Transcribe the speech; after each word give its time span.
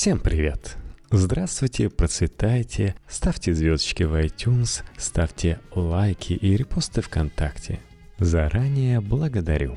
Всем 0.00 0.18
привет! 0.18 0.78
Здравствуйте, 1.10 1.90
процветайте, 1.90 2.94
ставьте 3.06 3.52
звездочки 3.52 4.04
в 4.04 4.14
iTunes, 4.14 4.82
ставьте 4.96 5.60
лайки 5.74 6.32
и 6.32 6.56
репосты 6.56 7.02
ВКонтакте. 7.02 7.80
Заранее 8.18 9.02
благодарю. 9.02 9.76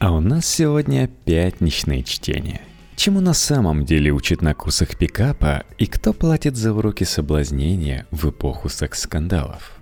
А 0.00 0.12
у 0.12 0.18
нас 0.18 0.46
сегодня 0.46 1.06
пятничное 1.06 2.02
чтение. 2.02 2.60
Чему 2.96 3.20
на 3.20 3.34
самом 3.34 3.84
деле 3.84 4.10
учат 4.10 4.42
на 4.42 4.52
курсах 4.52 4.98
пикапа 4.98 5.62
и 5.78 5.86
кто 5.86 6.12
платит 6.12 6.56
за 6.56 6.72
уроки 6.72 7.04
соблазнения 7.04 8.08
в 8.10 8.28
эпоху 8.28 8.68
секс-скандалов? 8.68 9.78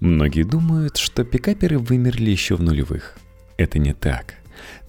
Многие 0.00 0.44
думают, 0.44 0.96
что 0.96 1.24
пикаперы 1.24 1.78
вымерли 1.78 2.30
еще 2.30 2.54
в 2.54 2.62
нулевых. 2.62 3.18
Это 3.58 3.78
не 3.78 3.92
так. 3.92 4.36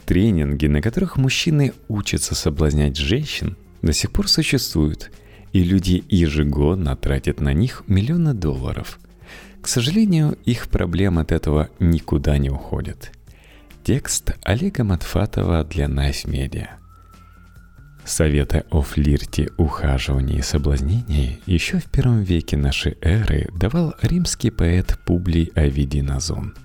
Тренинги, 0.05 0.67
на 0.67 0.81
которых 0.81 1.17
мужчины 1.17 1.73
учатся 1.89 2.35
соблазнять 2.35 2.95
женщин, 2.95 3.57
до 3.81 3.93
сих 3.93 4.11
пор 4.11 4.27
существуют, 4.27 5.11
и 5.53 5.63
люди 5.63 6.03
ежегодно 6.09 6.95
тратят 6.95 7.39
на 7.39 7.53
них 7.53 7.83
миллионы 7.87 8.33
долларов. 8.33 8.99
К 9.61 9.67
сожалению, 9.67 10.37
их 10.45 10.69
проблем 10.69 11.19
от 11.19 11.31
этого 11.31 11.69
никуда 11.79 12.37
не 12.37 12.49
уходят. 12.49 13.11
Текст 13.83 14.33
Олега 14.43 14.83
Матфатова 14.83 15.63
для 15.63 15.85
Knife 15.85 16.25
Media. 16.25 16.67
Советы 18.05 18.63
о 18.71 18.81
флирте, 18.81 19.49
ухаживании 19.57 20.39
и 20.39 20.41
соблазнении 20.41 21.39
еще 21.45 21.79
в 21.79 21.85
первом 21.85 22.23
веке 22.23 22.57
нашей 22.57 22.97
эры 23.01 23.47
давал 23.55 23.93
римский 24.01 24.49
поэт 24.49 24.97
Публий 25.05 25.51
Овидий 25.55 26.01
Назон. 26.01 26.55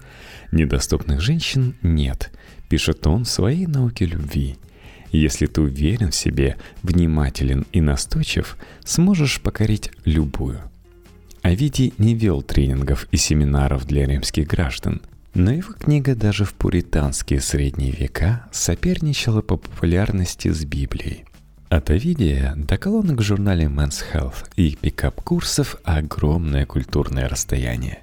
«Недоступных 0.53 1.21
женщин 1.21 1.77
нет»,— 1.83 2.33
пишет 2.71 3.07
он 3.07 3.25
в 3.25 3.29
своей 3.29 3.67
науке 3.67 4.07
любви. 4.07 4.57
«Если 5.13 5.47
ты 5.47 5.61
уверен 5.61 6.11
в 6.11 6.17
себе, 6.17 6.57
внимателен 6.83 7.67
и 7.73 7.81
настойчив, 7.81 8.57
сможешь 8.85 9.41
покорить 9.41 9.91
любую». 10.05 10.61
Овидий 11.43 11.95
не 11.99 12.15
вел 12.15 12.43
тренингов 12.43 13.07
и 13.13 13.17
семинаров 13.17 13.87
для 13.87 14.07
римских 14.07 14.47
граждан— 14.47 15.01
но 15.37 15.53
его 15.53 15.75
книга 15.75 16.15
даже 16.15 16.47
в 16.47 16.55
пуританские 16.55 17.43
средние 17.43 17.93
века 17.93 18.47
соперничала 18.53 19.43
по 19.43 19.59
популярности 19.59 20.51
с 20.51 20.65
Библией. 20.65 21.27
От 21.69 21.91
Овидия 21.91 22.55
до 22.57 22.79
колонок 22.79 23.19
в 23.19 23.23
журнале 23.23 23.67
Men's 23.67 24.03
Health 24.15 24.47
и 24.57 24.75
пикап-курсов 24.81 25.77
огромное 25.85 26.65
культурное 26.65 27.29
расстояние. 27.29 27.99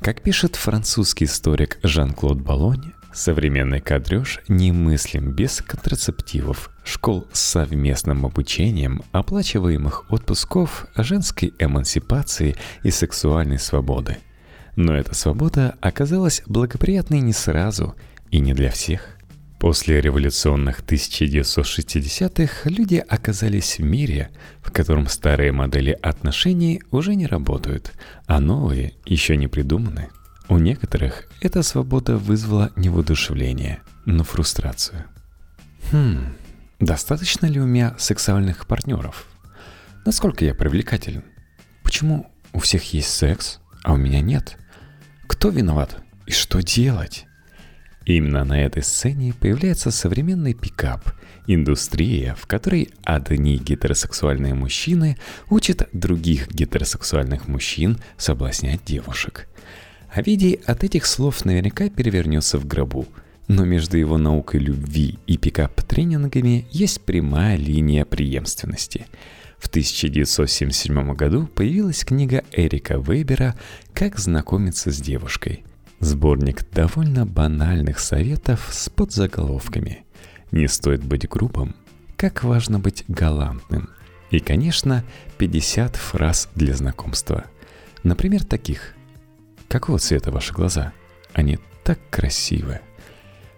Как 0.00 0.20
пишет 0.20 0.56
французский 0.56 1.24
историк 1.24 1.78
Жан-Клод 1.82 2.42
Балонь, 2.42 2.92
современный 3.16 3.80
кадреж 3.80 4.40
немыслим 4.48 5.32
без 5.32 5.62
контрацептивов, 5.62 6.70
школ 6.84 7.26
с 7.32 7.40
совместным 7.40 8.26
обучением, 8.26 9.02
оплачиваемых 9.12 10.10
отпусков, 10.10 10.86
женской 10.96 11.52
эмансипации 11.58 12.56
и 12.82 12.90
сексуальной 12.90 13.58
свободы– 13.58 14.18
но 14.76 14.94
эта 14.94 15.14
свобода 15.14 15.74
оказалась 15.80 16.42
благоприятной 16.46 17.20
не 17.20 17.32
сразу 17.32 17.96
и 18.30 18.38
не 18.38 18.52
для 18.52 18.70
всех. 18.70 19.16
После 19.58 20.02
революционных 20.02 20.82
1960-х 20.82 22.68
люди 22.68 23.02
оказались 23.08 23.78
в 23.78 23.82
мире, 23.82 24.28
в 24.60 24.70
котором 24.70 25.08
старые 25.08 25.50
модели 25.52 25.98
отношений 26.02 26.82
уже 26.90 27.14
не 27.14 27.26
работают, 27.26 27.92
а 28.26 28.38
новые 28.38 28.92
еще 29.06 29.38
не 29.38 29.48
придуманы. 29.48 30.10
У 30.48 30.58
некоторых 30.58 31.24
эта 31.40 31.62
свобода 31.62 32.18
вызвала 32.18 32.70
не 32.76 32.88
воодушевление, 32.88 33.80
но 34.04 34.22
фрустрацию. 34.22 35.04
Хм, 35.90 36.34
достаточно 36.78 37.46
ли 37.46 37.60
у 37.60 37.66
меня 37.66 37.96
сексуальных 37.98 38.66
партнеров? 38.68 39.26
Насколько 40.04 40.44
я 40.44 40.54
привлекателен? 40.54 41.24
Почему 41.82 42.30
у 42.52 42.60
всех 42.60 42.94
есть 42.94 43.10
секс, 43.10 43.58
а 43.82 43.94
у 43.94 43.96
меня 43.96 44.20
нет? 44.20 44.56
Кто 45.26 45.48
виноват? 45.48 45.98
И 46.26 46.30
что 46.30 46.62
делать? 46.62 47.26
Именно 48.04 48.44
на 48.44 48.60
этой 48.62 48.84
сцене 48.84 49.34
появляется 49.34 49.90
современный 49.90 50.54
пикап, 50.54 51.12
индустрия, 51.48 52.36
в 52.36 52.46
которой 52.46 52.90
одни 53.02 53.58
гетеросексуальные 53.58 54.54
мужчины 54.54 55.18
учат 55.50 55.88
других 55.92 56.48
гетеросексуальных 56.52 57.48
мужчин 57.48 57.98
соблазнять 58.16 58.84
девушек. 58.84 59.48
Овидий 60.16 60.60
от 60.64 60.82
этих 60.82 61.06
слов 61.06 61.44
наверняка 61.44 61.88
перевернется 61.88 62.58
в 62.58 62.66
гробу, 62.66 63.06
но 63.48 63.64
между 63.64 63.98
его 63.98 64.18
наукой 64.18 64.60
любви 64.60 65.18
и 65.26 65.36
пикап-тренингами 65.36 66.66
есть 66.72 67.02
прямая 67.02 67.56
линия 67.56 68.04
преемственности– 68.04 69.06
в 69.58 69.68
1977 69.68 71.14
году 71.14 71.46
появилась 71.46 72.04
книга 72.04 72.44
Эрика 72.52 72.98
Вейбера 72.98 73.56
«Как 73.94 74.18
знакомиться 74.18 74.90
с 74.90 75.00
девушкой». 75.00 75.64
Сборник 75.98 76.68
довольно 76.70 77.24
банальных 77.24 77.98
советов 77.98 78.68
с 78.70 78.90
подзаголовками. 78.90 80.04
Не 80.52 80.68
стоит 80.68 81.02
быть 81.02 81.28
грубым, 81.28 81.74
как 82.16 82.44
важно 82.44 82.78
быть 82.78 83.04
галантным. 83.08 83.88
И, 84.30 84.40
конечно, 84.40 85.04
50 85.38 85.96
фраз 85.96 86.48
для 86.54 86.74
знакомства. 86.74 87.46
Например, 88.02 88.44
таких. 88.44 88.94
Какого 89.76 89.98
цвета 89.98 90.30
ваши 90.30 90.54
глаза? 90.54 90.94
Они 91.34 91.58
так 91.84 91.98
красивые. 92.08 92.80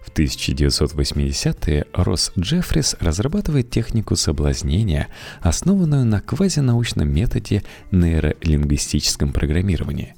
В 0.04 0.10
1980-е 0.10 1.86
Росс 1.92 2.32
Джеффрис 2.36 2.96
разрабатывает 2.98 3.70
технику 3.70 4.16
соблазнения, 4.16 5.06
основанную 5.40 6.04
на 6.04 6.20
квазинаучном 6.20 7.08
методе 7.08 7.62
нейролингвистическом 7.92 9.32
программировании. 9.32 10.16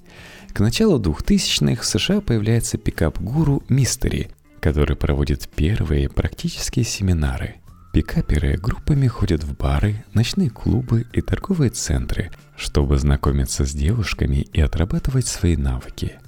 К 0.54 0.60
началу 0.60 0.98
2000-х 0.98 1.82
в 1.82 1.84
США 1.84 2.22
появляется 2.22 2.78
пикап-гуру 2.78 3.62
Мистери, 3.68 4.30
который 4.60 4.96
проводит 4.96 5.50
первые 5.50 6.08
практические 6.08 6.86
семинары. 6.86 7.56
Пикаперы 7.92 8.56
группами 8.56 9.06
ходят 9.06 9.44
в 9.44 9.54
бары, 9.54 10.02
ночные 10.14 10.48
клубы 10.48 11.06
и 11.12 11.20
торговые 11.20 11.70
центры, 11.70 12.30
чтобы 12.60 12.98
знакомиться 12.98 13.64
с 13.64 13.72
девушками 13.72 14.46
и 14.52 14.60
отрабатывать 14.60 15.26
свои 15.26 15.56
навыки– 15.56 16.12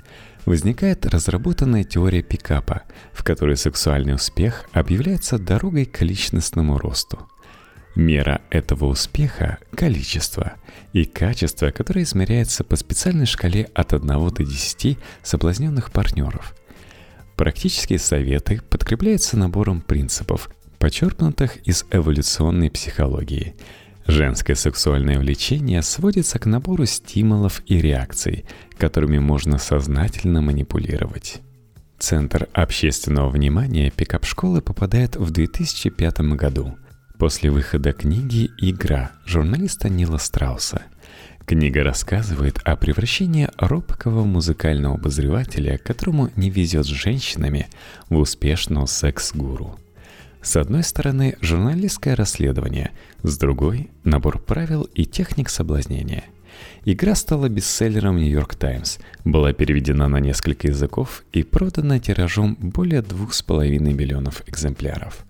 возникает 0.47 1.07
разработанная 1.07 1.85
теория 1.85 2.23
пикапа, 2.23 2.83
в 3.13 3.23
которой 3.23 3.57
сексуальный 3.57 4.15
успех 4.15 4.69
объявляется 4.73 5.39
дорогой 5.39 5.85
к 5.85 6.03
личностному 6.03 6.79
росту. 6.79 7.29
Мера 7.95 8.41
этого 8.51 8.87
успеха– 8.87 9.59
количество, 9.77 10.55
и 10.93 11.05
качество, 11.05 11.71
которое 11.71 12.03
измеряется 12.05 12.65
по 12.65 12.77
специальной 12.77 13.27
шкале 13.27 13.69
от 13.75 13.93
1 13.93 14.07
до 14.07 14.45
10 14.45 14.99
соблазненных 15.23 15.93
партнеров. 15.93 16.57
Практические 17.37 17.99
советы 17.99 18.63
подкрепляются 18.71 19.37
набором 19.37 19.83
принципов, 19.83 20.51
почерпнутых 20.79 21.59
из 21.67 21.85
эволюционной 21.91 22.71
психологии– 22.71 23.55
Женское 24.07 24.57
сексуальное 24.57 25.19
влечение 25.19 25.81
сводится 25.83 26.39
к 26.39 26.47
набору 26.47 26.87
стимулов 26.87 27.63
и 27.67 27.81
реакций, 27.81 28.45
которыми 28.77 29.19
можно 29.19 29.59
сознательно 29.59 30.43
манипулировать. 30.43 31.41
Центр 31.99 32.49
общественного 32.53 33.31
внимания 33.31 33.91
пикап-школы 33.91 34.61
попадает 34.61 35.15
в 35.15 35.31
2005 35.31 36.21
году 36.35 36.77
после 37.17 37.51
выхода 37.51 37.93
книги 37.93 38.51
«Игра» 38.59 39.13
журналиста 39.25 39.89
Нила 39.89 40.19
Страуса. 40.19 40.83
Книга 41.47 41.85
рассказывает 41.85 42.59
о 42.65 42.75
превращении 42.75 43.49
робкого 43.57 44.25
музыкального 44.25 44.97
обозревателя, 44.97 45.79
которому 45.79 46.31
не 46.35 46.51
везет 46.51 46.87
с 46.87 46.89
женщинами, 46.89 47.69
в 48.09 48.17
успешного 48.17 48.87
секс-гуру– 48.87 49.79
с 50.43 50.57
одной 50.57 50.83
стороны, 50.83 51.37
журналистское 51.41 52.17
расследование, 52.17 52.91
с 53.23 53.39
другой– 53.39 53.91
набор 54.05 54.41
правил 54.41 54.83
и 54.93 55.05
техник 55.05 55.49
соблазнения. 55.49 56.25
Игра 56.85 57.15
стала 57.15 57.49
бестселлером 57.49 58.17
«Нью-Йорк 58.17 58.57
Таймс», 58.57 58.99
была 59.25 59.53
переведена 59.53 60.09
на 60.09 60.19
несколько 60.19 60.67
языков 60.67 61.23
и 61.33 61.45
продана 61.45 62.01
тиражом 62.01 62.57
более 62.61 63.03
2,5 63.03 63.79
миллионов 63.79 64.43
экземпляров. 64.49 65.25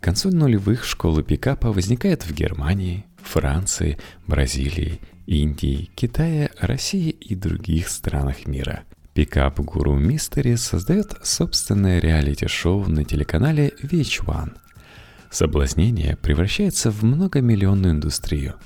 К 0.00 0.04
концу 0.04 0.30
нулевых 0.30 0.84
школы 0.84 1.22
пикапа 1.22 1.70
возникает 1.70 2.24
в 2.24 2.32
Германии, 2.32 3.04
Франции, 3.22 3.98
Бразилии, 4.26 5.00
Индии, 5.26 5.90
Китае, 5.94 6.50
России 6.58 7.10
и 7.10 7.34
других 7.34 7.88
странах 7.88 8.46
мира– 8.46 8.84
Пикап-гуру 9.16 9.94
Мистери 9.94 10.56
создает 10.56 11.16
собственное 11.22 12.00
реалити-шоу 12.00 12.86
на 12.86 13.02
телеканале 13.02 13.72
VH1. 13.82 14.54
Соблазнение 15.30 16.16
превращается 16.16 16.90
в 16.90 17.02
многомиллионную 17.02 17.94
индустрию. 17.94 18.56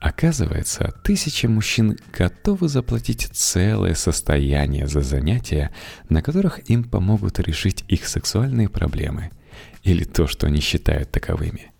Оказывается, 0.00 0.94
тысячи 1.04 1.44
мужчин 1.44 1.98
готовы 2.16 2.70
заплатить 2.70 3.28
целое 3.34 3.92
состояние 3.92 4.86
за 4.86 5.02
занятия, 5.02 5.70
на 6.08 6.22
которых 6.22 6.70
им 6.70 6.84
помогут 6.84 7.38
решить 7.38 7.84
их 7.88 8.08
сексуальные 8.08 8.70
проблемы. 8.70 9.30
Или 9.82 10.04
то, 10.04 10.26
что 10.26 10.46
они 10.46 10.60
считают 10.60 11.10
таковыми. 11.10 11.72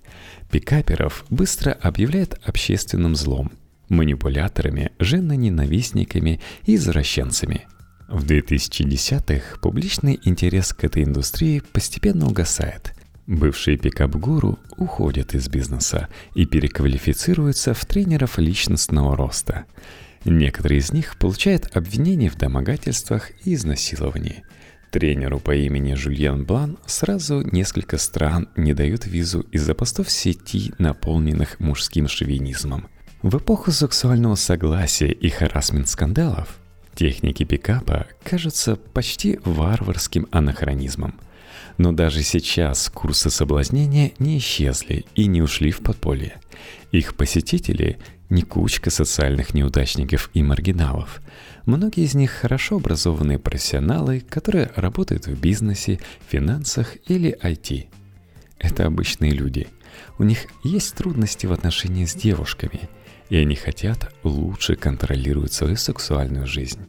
Пикаперов 0.50 1.24
быстро 1.30 1.72
объявляют 1.72 2.38
общественным 2.44 3.16
злом, 3.16 3.50
манипуляторами, 3.88 4.92
женоненавистниками 4.98 6.42
и 6.66 6.74
извращенцами. 6.74 7.66
В 8.10 8.24
2010-х 8.24 9.58
публичный 9.60 10.18
интерес 10.24 10.72
к 10.72 10.82
этой 10.82 11.04
индустрии 11.04 11.62
постепенно 11.72 12.26
угасает. 12.26 12.94
Бывшие 13.28 13.76
пикап-гуру 13.76 14.58
уходят 14.76 15.34
из 15.34 15.48
бизнеса 15.48 16.08
и 16.34 16.44
переквалифицируются 16.44 17.72
в 17.72 17.84
тренеров 17.86 18.38
личностного 18.38 19.16
роста. 19.16 19.66
Некоторые 20.24 20.80
из 20.80 20.92
них 20.92 21.16
получают 21.18 21.76
обвинения 21.76 22.28
в 22.28 22.36
домогательствах 22.36 23.30
и 23.44 23.54
изнасиловании– 23.54 24.42
Тренеру 24.90 25.38
по 25.38 25.54
имени 25.54 25.94
Жульен 25.94 26.44
Блан 26.44 26.76
сразу 26.84 27.42
несколько 27.42 27.96
стран 27.96 28.48
не 28.56 28.74
дают 28.74 29.06
визу 29.06 29.42
из-за 29.52 29.74
постов 29.74 30.10
сети, 30.10 30.72
наполненных 30.78 31.60
мужским 31.60 32.08
шовинизмом. 32.08 32.88
В 33.22 33.36
эпоху 33.36 33.70
сексуального 33.70 34.34
согласия 34.34 35.12
и 35.12 35.28
харасмент-скандалов 35.28 36.59
техники 37.00 37.44
пикапа 37.44 38.06
кажутся 38.22 38.76
почти 38.76 39.38
варварским 39.46 40.26
анахронизмом. 40.32 41.14
Но 41.78 41.92
даже 41.92 42.22
сейчас 42.22 42.90
курсы 42.90 43.30
соблазнения 43.30 44.12
не 44.18 44.36
исчезли 44.36 45.06
и 45.14 45.26
не 45.26 45.40
ушли 45.40 45.70
в 45.70 45.78
подполье. 45.78 46.34
Их 46.92 47.16
посетители 47.16 47.98
не 48.28 48.42
кучка 48.42 48.90
социальных 48.90 49.54
неудачников 49.54 50.30
и 50.34 50.42
маргиналов– 50.42 51.22
Многие 51.66 52.04
из 52.04 52.14
них 52.14 52.30
хорошо 52.30 52.76
образованные 52.76 53.38
профессионалы, 53.38 54.20
которые 54.20 54.70
работают 54.76 55.26
в 55.26 55.38
бизнесе, 55.38 56.00
финансах 56.26 56.96
или 57.06 57.38
IT. 57.42 57.86
Это 58.58 58.86
обычные 58.86 59.32
люди. 59.32 59.68
У 60.18 60.24
них 60.24 60.46
есть 60.64 60.94
трудности 60.94 61.44
в 61.46 61.52
отношении 61.52 62.06
с 62.06 62.14
девушками, 62.14 62.88
и 63.30 63.36
они 63.36 63.54
хотят 63.54 64.12
лучше 64.22 64.76
контролировать 64.76 65.52
свою 65.52 65.76
сексуальную 65.76 66.46
жизнь. 66.46 66.80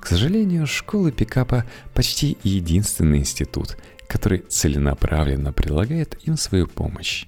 К 0.00 0.06
сожалению, 0.06 0.66
школы 0.66 1.10
пикапа 1.10 1.64
почти 1.94 2.36
единственный 2.42 3.18
институт, 3.18 3.78
который 4.06 4.40
целенаправленно 4.40 5.52
предлагает 5.52 6.18
им 6.24 6.36
свою 6.36 6.66
помощь. 6.66 7.26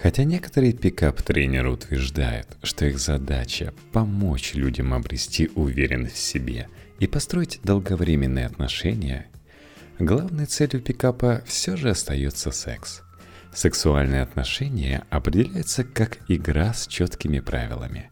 Хотя 0.00 0.24
некоторые 0.24 0.72
пикап-тренеры 0.72 1.70
утверждают, 1.70 2.48
что 2.62 2.86
их 2.86 2.98
задача– 2.98 3.72
помочь 3.92 4.54
людям 4.54 4.94
обрести 4.94 5.50
уверенность 5.54 6.16
в 6.16 6.18
себе 6.18 6.68
и 6.98 7.06
построить 7.06 7.60
долговременные 7.62 8.46
отношения, 8.46 9.28
главной 10.00 10.46
целью 10.46 10.80
пикапа 10.82 11.42
все 11.46 11.76
же 11.76 11.90
остается 11.90 12.50
секс. 12.50 13.02
Сексуальные 13.54 14.22
отношения 14.22 15.04
определяются 15.10 15.84
как 15.84 16.18
игра 16.28 16.72
с 16.72 16.86
четкими 16.86 17.40
правилами. 17.40 18.10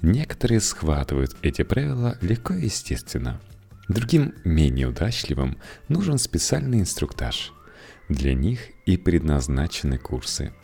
Некоторые 0.00 0.60
схватывают 0.60 1.36
эти 1.42 1.62
правила 1.62 2.18
легко 2.20 2.54
и 2.54 2.64
естественно. 2.64 3.40
Другим, 3.88 4.34
менее 4.44 4.88
удачливым, 4.88 5.58
нужен 5.88 6.18
специальный 6.18 6.80
инструктаж. 6.80 7.52
Для 8.08 8.34
них 8.34 8.60
и 8.86 8.96
предназначены 8.96 9.98
курсы– 9.98 10.52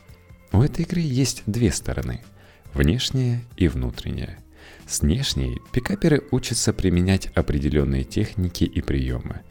у 0.51 0.63
этой 0.63 0.83
игры 0.83 1.01
есть 1.01 1.43
две 1.45 1.71
стороны– 1.71 2.21
внешняя 2.73 3.43
и 3.55 3.67
внутренняя. 3.67 4.39
С 4.87 5.01
внешней 5.01 5.59
пикаперы 5.71 6.23
учатся 6.31 6.73
применять 6.73 7.27
определенные 7.35 8.03
техники 8.03 8.63
и 8.63 8.81
приемы. 8.81 9.41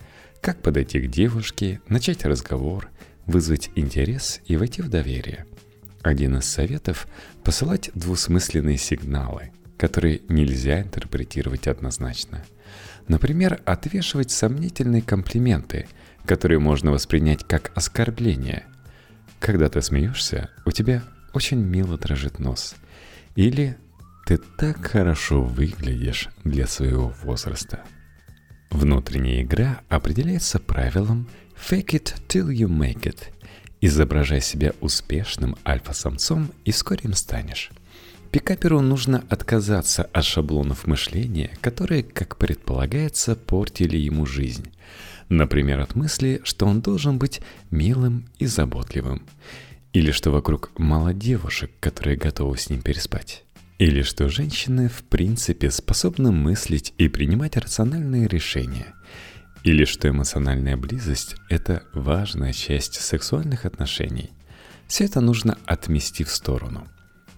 Как 0.40 0.60
подойти 0.60 1.00
к 1.00 1.08
девушке, 1.08 1.80
начать 1.88 2.24
разговор, 2.24 2.88
вызвать 3.28 3.70
интерес 3.76 4.40
и 4.46 4.56
войти 4.56 4.82
в 4.82 4.88
доверие. 4.88 5.46
Один 6.02 6.38
из 6.38 6.46
советов– 6.46 7.06
посылать 7.44 7.90
двусмысленные 7.94 8.78
сигналы, 8.78 9.52
которые 9.76 10.22
нельзя 10.28 10.82
интерпретировать 10.82 11.68
однозначно. 11.68 12.44
Например, 13.06 13.60
отвешивать 13.64 14.32
сомнительные 14.32 15.02
комплименты, 15.02 15.86
которые 16.26 16.58
можно 16.58 16.90
воспринять 16.90 17.46
как 17.46 17.70
оскорбление– 17.76 18.64
когда 19.38 19.68
ты 19.68 19.80
смеешься, 19.82 20.50
у 20.64 20.72
тебя 20.72 21.02
очень 21.32 21.58
мило 21.58 21.96
дрожит 21.96 22.38
нос. 22.38 22.74
Или 23.36 23.76
ты 24.26 24.38
так 24.38 24.84
хорошо 24.84 25.42
выглядишь 25.42 26.28
для 26.44 26.66
своего 26.66 27.14
возраста. 27.22 27.82
Внутренняя 28.70 29.42
игра 29.42 29.80
определяется 29.88 30.58
правилом 30.58 31.28
«fake 31.58 31.94
it 31.94 32.14
till 32.28 32.48
you 32.48 32.68
make 32.68 33.02
it». 33.02 33.18
Изображай 33.80 34.40
себя 34.40 34.72
успешным 34.80 35.56
альфа-самцом, 35.64 36.50
и 36.64 36.72
вскоре 36.72 37.02
им 37.04 37.14
станешь. 37.14 37.70
Пикаперу 38.30 38.80
нужно 38.80 39.24
отказаться 39.30 40.04
от 40.12 40.24
шаблонов 40.24 40.86
мышления, 40.86 41.56
которые, 41.60 42.02
как 42.02 42.36
предполагается, 42.36 43.36
портили 43.36 43.96
ему 43.96 44.26
жизнь. 44.26 44.68
Например, 45.28 45.80
от 45.80 45.94
мысли, 45.94 46.40
что 46.44 46.66
он 46.66 46.80
должен 46.80 47.18
быть 47.18 47.40
милым 47.70 48.26
и 48.38 48.46
заботливым. 48.46 49.22
Или 49.92 50.10
что 50.10 50.30
вокруг 50.30 50.72
мало 50.76 51.14
девушек, 51.14 51.70
которые 51.80 52.16
готовы 52.16 52.58
с 52.58 52.68
ним 52.68 52.82
переспать. 52.82 53.44
Или 53.78 54.02
что 54.02 54.28
женщины 54.28 54.88
в 54.88 55.04
принципе 55.04 55.70
способны 55.70 56.32
мыслить 56.32 56.92
и 56.98 57.08
принимать 57.08 57.56
рациональные 57.56 58.26
решения. 58.26 58.86
Или 59.64 59.84
что 59.84 60.08
эмоциональная 60.08 60.76
близость– 60.76 61.36
это 61.48 61.82
важная 61.92 62.52
часть 62.52 62.94
сексуальных 62.94 63.64
отношений. 63.64 64.30
Все 64.86 65.04
это 65.04 65.20
нужно 65.20 65.58
отмести 65.66 66.24
в 66.24 66.30
сторону. 66.30 66.86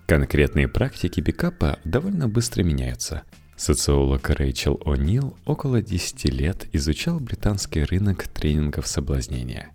Конкретные 0.06 0.68
практики 0.68 1.20
пикапа 1.20 1.78
довольно 1.84 2.28
быстро 2.28 2.62
меняются– 2.62 3.22
Социолог 3.60 4.30
Рэйчел 4.30 4.80
О'Нил 4.86 5.36
около 5.44 5.82
10 5.82 6.24
лет 6.32 6.66
изучал 6.72 7.20
британский 7.20 7.84
рынок 7.84 8.26
тренингов 8.26 8.86
соблазнения. 8.86 9.68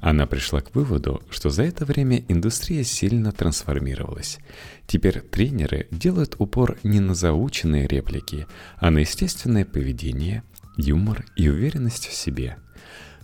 Она 0.00 0.28
пришла 0.28 0.60
к 0.60 0.72
выводу, 0.76 1.20
что 1.30 1.50
за 1.50 1.64
это 1.64 1.84
время 1.84 2.22
индустрия 2.28 2.84
сильно 2.84 3.32
трансформировалась. 3.32 4.38
Теперь 4.86 5.20
тренеры 5.20 5.88
делают 5.90 6.36
упор 6.38 6.78
не 6.84 7.00
на 7.00 7.16
заученные 7.16 7.88
реплики, 7.88 8.46
а 8.76 8.92
на 8.92 8.98
естественное 8.98 9.64
поведение, 9.64 10.44
юмор 10.76 11.24
и 11.36 11.48
уверенность 11.48 12.06
в 12.06 12.14
себе. 12.14 12.56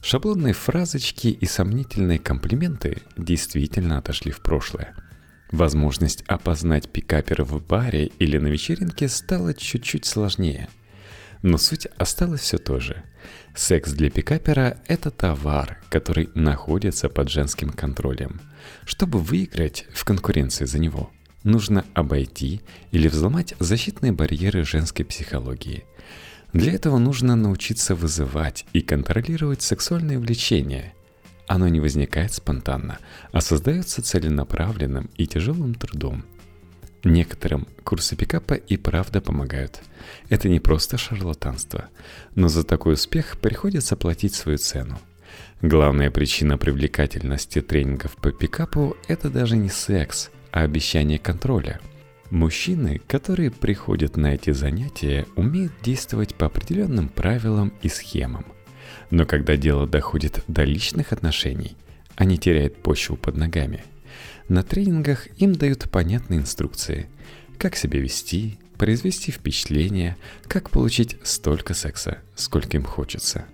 Шаблонные 0.02 0.54
фразочки 0.54 1.28
и 1.28 1.46
сомнительные 1.46 2.18
комплименты 2.18 3.02
действительно 3.16 3.98
отошли 3.98 4.32
в 4.32 4.40
прошлое– 4.40 4.94
Возможность 5.52 6.22
опознать 6.28 6.88
пикапера 6.88 7.44
в 7.44 7.60
баре 7.64 8.06
или 8.18 8.38
на 8.38 8.46
вечеринке 8.46 9.08
стала 9.08 9.52
чуть-чуть 9.52 10.04
сложнее. 10.04 10.68
Но 11.42 11.58
суть 11.58 11.86
осталась 11.96 12.42
все 12.42 12.58
то 12.58 12.78
же. 12.78 13.02
Секс 13.56 13.92
для 13.92 14.10
пикапера– 14.10 14.78
это 14.86 15.10
товар, 15.10 15.82
который 15.90 16.28
находится 16.34 17.08
под 17.08 17.30
женским 17.30 17.70
контролем. 17.70 18.40
Чтобы 18.84 19.18
выиграть 19.18 19.86
в 19.92 20.04
конкуренции 20.04 20.66
за 20.66 20.78
него, 20.78 21.10
нужно 21.42 21.84
обойти 21.94 22.60
или 22.92 23.08
взломать 23.08 23.54
защитные 23.58 24.12
барьеры 24.12 24.64
женской 24.64 25.04
психологии. 25.04 25.84
Для 26.52 26.72
этого 26.72 26.98
нужно 26.98 27.36
научиться 27.36 27.94
вызывать 27.94 28.66
и 28.72 28.80
контролировать 28.80 29.62
сексуальные 29.62 30.18
влечения– 30.18 30.94
оно 31.50 31.66
не 31.66 31.80
возникает 31.80 32.32
спонтанно, 32.32 32.98
а 33.32 33.40
создается 33.40 34.02
целенаправленным 34.02 35.10
и 35.16 35.26
тяжелым 35.26 35.74
трудом. 35.74 36.24
Некоторым 37.02 37.66
курсы 37.82 38.14
пикапа 38.14 38.54
и 38.54 38.76
правда 38.76 39.20
помогают. 39.20 39.82
Это 40.28 40.48
не 40.48 40.60
просто 40.60 40.96
шарлатанство, 40.96 41.88
но 42.36 42.46
за 42.46 42.62
такой 42.62 42.94
успех 42.94 43.36
приходится 43.40 43.96
платить 43.96 44.36
свою 44.36 44.58
цену. 44.58 45.00
Главная 45.60 46.12
причина 46.12 46.56
привлекательности 46.56 47.60
тренингов 47.60 48.14
по 48.14 48.30
пикапу– 48.30 48.96
это 49.08 49.28
даже 49.28 49.56
не 49.56 49.70
секс, 49.70 50.30
а 50.52 50.60
обещание 50.60 51.18
контроля. 51.18 51.80
Мужчины, 52.30 53.00
которые 53.06 53.50
приходят 53.50 54.16
на 54.16 54.34
эти 54.34 54.52
занятия, 54.52 55.26
умеют 55.36 55.72
действовать 55.82 56.34
по 56.34 56.46
определенным 56.46 57.08
правилам 57.08 57.72
и 57.82 57.88
схемам– 57.88 58.46
но 59.10 59.26
когда 59.26 59.56
дело 59.56 59.86
доходит 59.86 60.44
до 60.46 60.64
личных 60.64 61.12
отношений, 61.12 61.76
они 62.16 62.38
теряют 62.38 62.82
почву 62.82 63.16
под 63.16 63.36
ногами. 63.36 63.84
На 64.48 64.62
тренингах 64.62 65.28
им 65.40 65.54
дают 65.54 65.90
понятные 65.90 66.40
инструкции, 66.40 67.08
как 67.58 67.76
себя 67.76 68.00
вести, 68.00 68.58
произвести 68.78 69.32
впечатление, 69.32 70.16
как 70.44 70.70
получить 70.70 71.16
столько 71.22 71.74
секса, 71.74 72.18
сколько 72.34 72.76
им 72.76 72.84
хочется. 72.84 73.44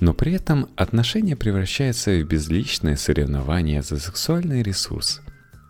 Но 0.00 0.12
при 0.12 0.32
этом 0.32 0.68
отношения 0.76 1.36
превращаются 1.36 2.10
в 2.10 2.24
безличное 2.24 2.96
соревнование 2.96 3.82
за 3.82 3.98
сексуальный 3.98 4.62
ресурс. 4.62 5.22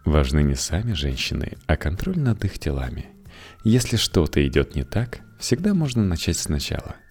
Важны 0.06 0.42
не 0.42 0.54
сами 0.54 0.94
женщины, 0.94 1.58
а 1.66 1.76
контроль 1.76 2.18
над 2.18 2.42
их 2.46 2.58
телами. 2.58 3.10
Если 3.64 3.96
что-то 3.96 4.46
идет 4.46 4.74
не 4.74 4.84
так, 4.84 5.20
всегда 5.38 5.74
можно 5.74 6.02
начать 6.02 6.38
сначала– 6.38 6.96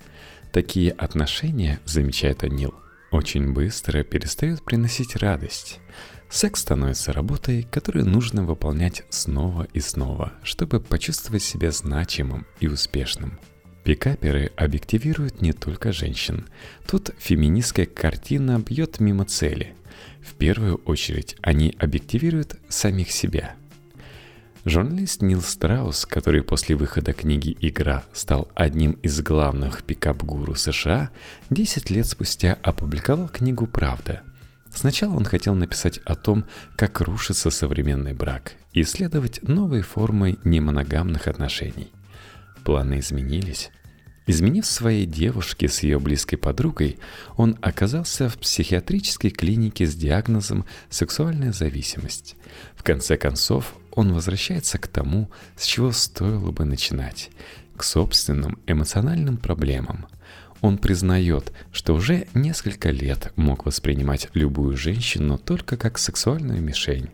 Такие 0.55 0.91
отношения, 0.91 1.81
замечает 1.83 2.45
Анил, 2.45 2.73
очень 3.11 3.51
быстро 3.51 4.03
перестают 4.03 4.63
приносить 4.63 5.17
радость. 5.17 5.79
Секс 6.29 6.61
становится 6.61 7.11
работой, 7.11 7.63
которую 7.63 8.05
нужно 8.05 8.45
выполнять 8.45 9.03
снова 9.09 9.67
и 9.73 9.81
снова, 9.81 10.31
чтобы 10.43 10.79
почувствовать 10.79 11.43
себя 11.43 11.71
значимым 11.71 12.47
и 12.61 12.69
успешным. 12.69 13.37
Пикаперы 13.85 14.51
объективируют 14.57 15.41
не 15.41 15.53
только 15.53 15.93
женщин. 15.93 16.47
Тут 16.85 17.11
феминистская 17.17 17.85
картина 17.85 18.59
бьет 18.59 18.99
мимо 18.99 19.23
цели. 19.23 19.73
В 20.21 20.33
первую 20.33 20.75
очередь 20.83 21.37
они 21.41 21.73
объективируют 21.79 22.57
самих 22.67 23.11
себя– 23.11 23.55
Журналист 24.67 25.21
Нил 25.21 25.43
Страус, 25.43 26.07
который 26.07 26.41
после 26.41 26.75
выхода 26.75 27.13
книги 27.13 27.55
«Игра» 27.61 28.03
стал 28.13 28.49
одним 28.55 28.93
из 29.03 29.21
главных 29.21 29.83
пикап-гуру 29.83 30.55
США, 30.55 31.11
10 31.51 31.91
лет 31.91 32.07
спустя 32.07 32.57
опубликовал 32.63 33.29
книгу 33.29 33.67
«Правда». 33.67 34.23
Сначала 34.73 35.13
он 35.13 35.23
хотел 35.23 35.53
написать 35.53 35.99
о 35.99 36.15
том, 36.15 36.45
как 36.75 36.99
рушится 37.01 37.51
современный 37.51 38.13
брак 38.13 38.53
и 38.73 38.81
исследовать 38.81 39.47
новые 39.47 39.83
формы 39.83 40.39
немоногамных 40.43 41.27
отношений. 41.27 41.91
Планы 42.65 42.99
изменились. 42.99 43.69
Изменив 44.25 44.65
своей 44.65 45.05
девушке 45.05 45.67
с 45.67 45.83
ее 45.83 45.99
близкой 45.99 46.37
подругой, 46.37 46.97
он 47.37 47.59
оказался 47.61 48.27
в 48.27 48.39
психиатрической 48.39 49.29
клинике 49.29 49.85
с 49.85 49.93
диагнозом 49.93 50.65
«сексуальная 50.89 51.51
зависимость». 51.51 52.35
В 52.75 52.81
конце 52.81 53.17
концов, 53.17 53.75
он 53.91 54.13
возвращается 54.13 54.79
к 54.79 54.87
тому, 54.87 55.29
с 55.55 55.65
чего 55.65 55.91
стоило 55.91 56.51
бы 56.51 56.65
начинать, 56.65 57.29
к 57.77 57.83
собственным 57.83 58.57
эмоциональным 58.65 59.37
проблемам. 59.37 60.07
Он 60.61 60.79
признает, 60.79 61.53
что 61.71 61.93
уже 61.93 62.25
несколько 62.33 62.89
лет 62.89 63.31
мог 63.35 63.67
воспринимать 63.67 64.29
любую 64.33 64.75
женщину 64.75 65.37
только 65.37 65.77
как 65.77 65.99
сексуальную 65.99 66.63
мишень. 66.63 67.11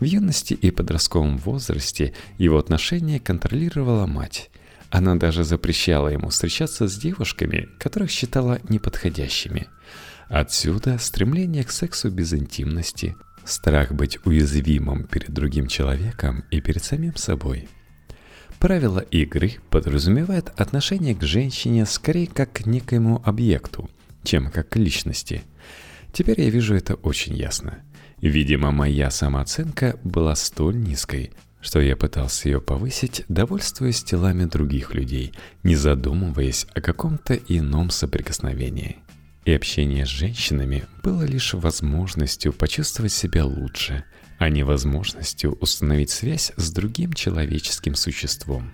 В 0.00 0.04
юности 0.04 0.54
и 0.54 0.72
подростковом 0.72 1.38
возрасте 1.38 2.12
его 2.38 2.58
отношения 2.58 3.20
контролировала 3.20 4.06
мать. 4.06 4.50
Она 4.90 5.14
даже 5.14 5.44
запрещала 5.44 6.08
ему 6.08 6.30
встречаться 6.30 6.88
с 6.88 6.96
девушками, 6.96 7.68
которых 7.78 8.10
считала 8.10 8.60
неподходящими. 8.68 9.68
Отсюда 10.28 10.98
стремление 10.98 11.64
к 11.64 11.70
сексу 11.70 12.10
без 12.10 12.32
интимности, 12.32 13.16
страх 13.44 13.92
быть 13.92 14.18
уязвимым 14.24 15.04
перед 15.04 15.30
другим 15.30 15.68
человеком 15.68 16.44
и 16.50 16.60
перед 16.60 16.82
самим 16.82 17.16
собой. 17.16 17.68
Правило 18.58 18.98
игры 18.98 19.54
подразумевает 19.70 20.52
отношение 20.60 21.14
к 21.14 21.22
женщине 21.22 21.86
скорее 21.86 22.26
как 22.26 22.52
к 22.52 22.66
некоему 22.66 23.22
объекту, 23.24 23.88
чем 24.22 24.50
как 24.50 24.68
к 24.68 24.76
личности. 24.76 25.42
Теперь 26.12 26.42
я 26.42 26.50
вижу 26.50 26.74
это 26.74 26.94
очень 26.96 27.36
ясно. 27.36 27.82
Видимо, 28.20 28.70
моя 28.70 29.10
самооценка 29.10 29.98
была 30.04 30.34
столь 30.34 30.76
низкой, 30.76 31.30
что 31.60 31.80
я 31.80 31.96
пытался 31.96 32.48
ее 32.48 32.60
повысить, 32.60 33.24
довольствуясь 33.28 34.02
телами 34.02 34.44
других 34.44 34.94
людей, 34.94 35.32
не 35.62 35.76
задумываясь 35.76 36.66
о 36.74 36.80
каком-то 36.80 37.34
ином 37.34 37.90
соприкосновении. 37.90 38.98
И 39.44 39.52
общение 39.52 40.06
с 40.06 40.08
женщинами 40.08 40.84
было 41.02 41.22
лишь 41.22 41.54
возможностью 41.54 42.52
почувствовать 42.52 43.12
себя 43.12 43.44
лучше, 43.44 44.04
а 44.38 44.48
не 44.48 44.62
возможностью 44.62 45.52
установить 45.60 46.10
связь 46.10 46.52
с 46.56 46.72
другим 46.72 47.12
человеческим 47.12 47.94
существом. 47.94 48.72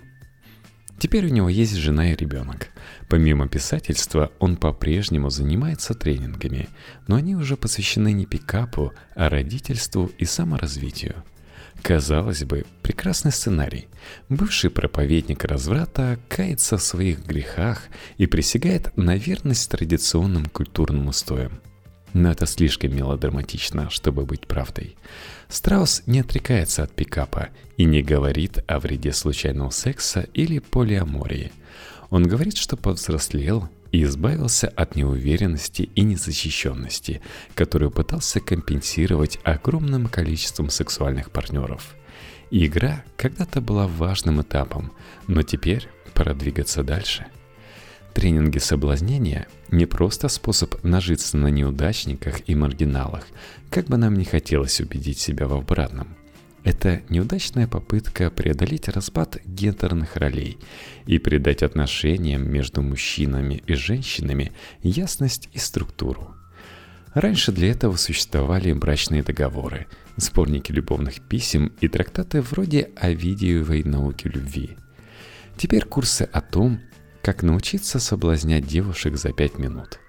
Теперь 0.99 1.27
у 1.27 1.29
него 1.29 1.47
есть 1.47 1.75
жена 1.75 2.11
и 2.11 2.15
ребенок. 2.15 2.69
Помимо 3.07 3.47
писательства, 3.47 4.31
он 4.39 4.57
по-прежнему 4.57 5.29
занимается 5.29 5.93
тренингами, 5.93 6.69
но 7.07 7.17
они 7.17 7.35
уже 7.35 7.55
посвящены 7.55 8.13
не 8.13 8.25
пикапу, 8.25 8.93
а 9.15 9.29
родительству 9.29 10.11
и 10.17 10.25
саморазвитию– 10.25 11.23
Казалось 11.81 12.43
бы, 12.43 12.65
прекрасный 12.81 13.31
сценарий. 13.31 13.87
Бывший 14.29 14.69
проповедник 14.69 15.45
разврата 15.45 16.19
кается 16.27 16.77
в 16.77 16.83
своих 16.83 17.25
грехах 17.25 17.83
и 18.17 18.25
присягает 18.25 18.95
на 18.97 19.15
верность 19.15 19.69
традиционным 19.69 20.45
культурным 20.47 21.07
устоям. 21.07 21.61
Но 22.13 22.31
это 22.31 22.45
слишком 22.45 22.95
мелодраматично, 22.95 23.89
чтобы 23.89 24.25
быть 24.25 24.47
правдой. 24.47 24.95
Страус 25.49 26.03
не 26.05 26.21
отрекается 26.21 26.83
от 26.83 26.93
пикапа 26.93 27.49
и 27.77 27.85
не 27.85 28.01
говорит 28.01 28.59
о 28.67 28.79
вреде 28.79 29.13
случайного 29.13 29.69
секса 29.69 30.27
или 30.33 30.59
полиамории. 30.59 31.51
Он 32.09 32.23
говорит, 32.23 32.57
что 32.57 32.77
повзрослел 32.77 33.69
и 33.91 34.03
избавился 34.03 34.67
от 34.67 34.95
неуверенности 34.95 35.89
и 35.95 36.01
незащищенности, 36.01 37.21
которую 37.55 37.91
пытался 37.91 38.39
компенсировать 38.39 39.39
огромным 39.43 40.07
количеством 40.07 40.69
сексуальных 40.69 41.31
партнеров. 41.31 41.95
игра 42.51 43.03
когда-то 43.15 43.61
была 43.61 43.87
важным 43.87 44.41
этапом, 44.41 44.91
но 45.27 45.43
теперь 45.43 45.87
пора 46.13 46.33
двигаться 46.33 46.83
дальше. 46.83 47.25
Тренинги 48.13 48.57
соблазнения– 48.57 49.47
не 49.69 49.85
просто 49.85 50.27
способ 50.27 50.83
нажиться 50.83 51.37
на 51.37 51.47
неудачниках 51.47 52.41
и 52.47 52.55
маргиналах, 52.55 53.25
как 53.69 53.87
бы 53.87 53.97
нам 53.97 54.15
не 54.15 54.25
хотелось 54.25 54.79
убедить 54.79 55.19
себя 55.19 55.47
в 55.47 55.53
обратном– 55.53 56.15
это 56.67 57.01
неудачная 57.07 57.65
попытка 57.65 58.29
преодолеть 58.29 58.89
распад 58.89 59.37
гендерных 59.45 60.17
ролей 60.17 60.57
и 61.05 61.17
придать 61.17 61.63
отношениям 61.63 62.51
между 62.51 62.81
мужчинами 62.81 63.63
и 63.65 63.73
женщинами 63.73 64.51
ясность 64.83 65.47
и 65.53 65.59
структуру. 65.59 66.35
Раньше 67.13 67.53
для 67.53 67.71
этого 67.71 67.95
существовали 67.95 68.73
брачные 68.73 69.23
договоры, 69.23 69.87
сборники 70.17 70.73
любовных 70.73 71.21
писем 71.21 71.71
и 71.79 71.87
трактаты 71.87 72.41
вроде 72.41 72.91
Овидиевой 72.97 73.83
науки 73.85 74.27
любви. 74.27 74.77
Теперь 75.55 75.85
курсы 75.85 76.23
о 76.33 76.41
том, 76.41 76.81
как 77.21 77.43
научиться 77.43 77.97
соблазнять 77.99 78.67
девушек 78.67 79.15
за 79.15 79.31
пять 79.31 79.57
минут– 79.57 79.99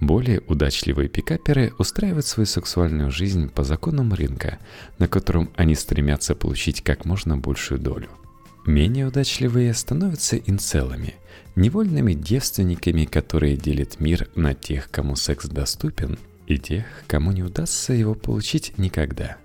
более 0.00 0.40
удачливые 0.46 1.08
пикаперы 1.08 1.74
устраивают 1.78 2.26
свою 2.26 2.46
сексуальную 2.46 3.10
жизнь 3.10 3.50
по 3.50 3.62
законам 3.62 4.14
рынка, 4.14 4.58
на 4.98 5.08
котором 5.08 5.50
они 5.56 5.74
стремятся 5.74 6.34
получить 6.34 6.80
как 6.82 7.04
можно 7.04 7.36
большую 7.36 7.80
долю. 7.80 8.08
Менее 8.66 9.06
удачливые 9.06 9.72
становятся 9.74 10.36
инцелами, 10.36 11.14
невольными 11.54 12.14
девственниками, 12.14 13.04
которые 13.04 13.56
делят 13.56 14.00
мир 14.00 14.28
на 14.34 14.54
тех, 14.54 14.90
кому 14.90 15.16
секс 15.16 15.46
доступен, 15.46 16.18
и 16.46 16.58
тех, 16.58 16.84
кому 17.06 17.32
не 17.32 17.42
удастся 17.42 17.92
его 17.92 18.14
получить 18.14 18.76
никогда. 18.78 19.36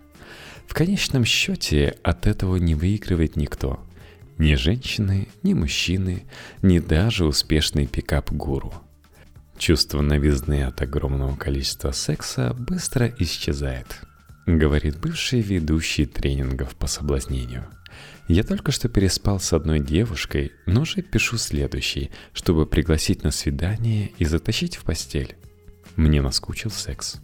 В 0.68 0.74
конечном 0.74 1.26
счете 1.26 1.98
от 2.02 2.28
этого 2.28 2.56
не 2.58 2.76
выигрывает 2.76 3.36
никто. 3.36 3.80
Ни 4.38 4.56
женщины, 4.56 5.28
ни 5.44 5.54
мужчины, 5.54 6.24
ни 6.62 6.80
даже 6.80 7.26
успешный 7.26 7.88
пикап-гуру– 7.88 8.74
Чувство 9.58 10.02
новизны 10.02 10.64
от 10.64 10.82
огромного 10.82 11.36
количества 11.36 11.92
секса 11.92 12.54
быстро 12.54 13.08
исчезает, 13.20 14.02
говорит 14.46 15.00
бывший 15.00 15.42
ведущий 15.42 16.06
тренингов 16.06 16.76
по 16.76 16.88
соблазнению. 16.88 17.66
Я 18.28 18.44
только 18.44 18.72
что 18.72 18.90
переспал 18.90 19.40
с 19.40 19.54
одной 19.54 19.80
девушкой, 19.80 20.52
но 20.66 20.82
уже 20.82 21.02
пишу 21.02 21.38
следующий, 21.38 22.12
чтобы 22.34 22.66
пригласить 22.66 23.24
на 23.24 23.32
свидание 23.32 24.12
и 24.18 24.26
затащить 24.26 24.76
в 24.76 24.84
постель. 24.84 25.36
Мне 25.96 26.22
наскучил 26.22 26.72
секс. 26.72 27.18